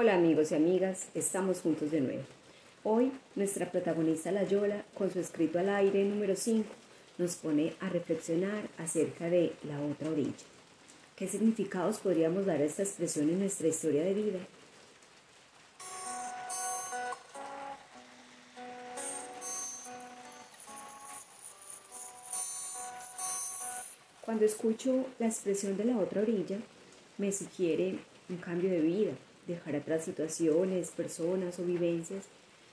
[0.00, 2.22] Hola amigos y amigas, estamos juntos de nuevo.
[2.84, 6.68] Hoy nuestra protagonista La Yola, con su escrito al aire número 5,
[7.18, 10.36] nos pone a reflexionar acerca de la otra orilla.
[11.16, 14.38] ¿Qué significados podríamos dar a esta expresión en nuestra historia de vida?
[24.24, 26.58] Cuando escucho la expresión de la otra orilla,
[27.16, 29.12] me sugiere un cambio de vida,
[29.54, 32.24] dejar atrás situaciones, personas o vivencias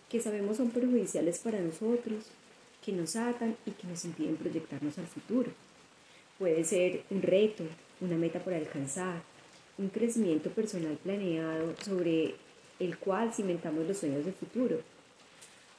[0.10, 2.26] que sabemos son perjudiciales para nosotros,
[2.84, 5.52] que nos atan y que nos impiden proyectarnos al futuro.
[6.38, 7.64] Puede ser un reto,
[8.02, 9.24] una meta por alcanzar,
[9.78, 12.36] un crecimiento personal planeado sobre
[12.80, 14.80] el cual cimentamos los sueños de futuro.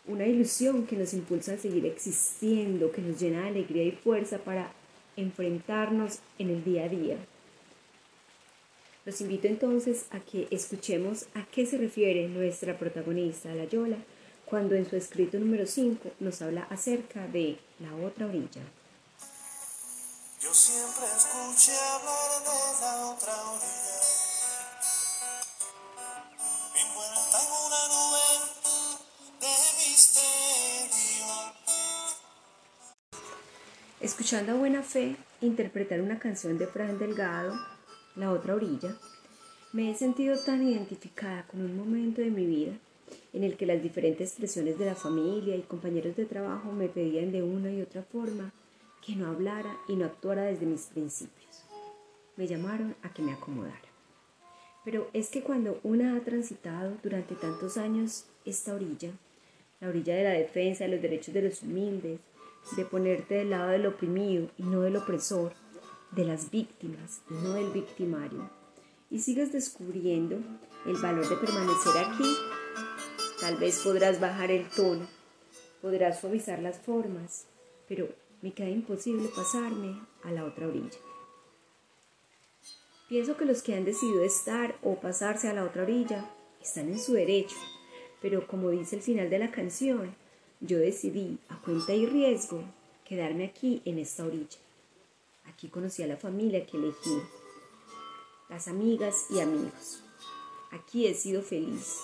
[0.07, 4.39] Una ilusión que nos impulsa a seguir existiendo, que nos llena de alegría y fuerza
[4.39, 4.73] para
[5.17, 7.17] enfrentarnos en el día a día.
[9.07, 13.99] Los invito entonces a que escuchemos a qué se refiere nuestra protagonista, la Yola,
[14.45, 18.63] cuando en su escrito número 5 nos habla acerca de la otra orilla.
[20.43, 24.01] Yo siempre escuché hablar de la otra orilla.
[26.75, 28.27] Envuelta en una nube
[29.41, 29.55] de
[29.89, 31.31] misterio.
[34.01, 37.76] Escuchando a buena fe interpretar una canción de Fran Delgado,
[38.17, 38.97] La otra orilla,
[39.73, 42.73] me he sentido tan identificada con un momento de mi vida
[43.35, 47.31] en el que las diferentes expresiones de la familia y compañeros de trabajo me pedían
[47.31, 48.53] de una y otra forma
[49.05, 51.65] que no hablara y no actuara desde mis principios.
[52.37, 53.77] Me llamaron a que me acomodara.
[54.83, 59.11] Pero es que cuando una ha transitado durante tantos años esta orilla,
[59.81, 62.19] la orilla de la defensa de los derechos de los humildes,
[62.77, 65.53] de ponerte del lado del oprimido y no del opresor,
[66.17, 68.51] de las víctimas no del victimario,
[69.11, 70.39] y sigas descubriendo
[70.87, 72.35] el valor de permanecer aquí,
[73.39, 75.07] tal vez podrás bajar el tono,
[75.83, 77.45] podrás suavizar las formas,
[77.87, 78.09] pero
[78.41, 80.99] me queda imposible pasarme a la otra orilla.
[83.09, 86.31] Pienso que los que han decidido estar o pasarse a la otra orilla
[86.63, 87.57] están en su derecho,
[88.23, 90.15] pero como dice el final de la canción,
[90.61, 92.63] yo decidí, a cuenta y riesgo,
[93.05, 94.59] quedarme aquí en esta orilla.
[95.49, 97.19] Aquí conocí a la familia que elegí,
[98.49, 100.03] las amigas y amigos.
[100.71, 102.01] Aquí he sido feliz.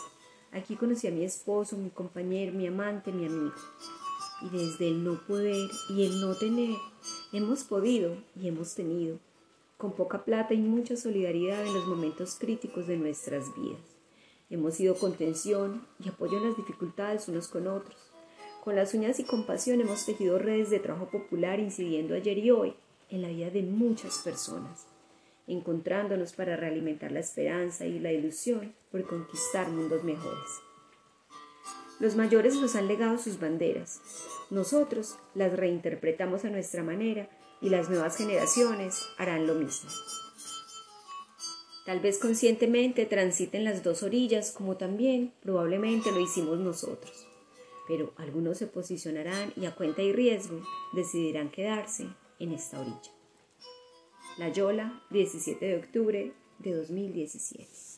[0.53, 3.55] Aquí conocí a mi esposo, mi compañero, mi amante, mi amigo.
[4.43, 6.77] Y desde el no poder y el no tener,
[7.33, 9.19] hemos podido y hemos tenido,
[9.79, 13.81] con poca plata y mucha solidaridad en los momentos críticos de nuestras vidas.
[14.51, 17.97] Hemos sido contención y apoyo en las dificultades unos con otros.
[18.63, 22.75] Con las uñas y compasión hemos tejido redes de trabajo popular incidiendo ayer y hoy
[23.13, 24.87] en la vida de muchas personas,
[25.47, 30.49] encontrándonos para realimentar la esperanza y la ilusión por conquistar mundos mejores.
[32.01, 34.01] Los mayores nos han legado sus banderas,
[34.51, 37.29] nosotros las reinterpretamos a nuestra manera
[37.61, 39.91] y las nuevas generaciones harán lo mismo.
[41.85, 47.27] Tal vez conscientemente transiten las dos orillas como también probablemente lo hicimos nosotros,
[47.87, 50.61] pero algunos se posicionarán y a cuenta y riesgo
[50.95, 52.07] decidirán quedarse
[52.39, 53.13] en esta orilla.
[54.39, 57.92] La Yola, 17 de octubre de 2017.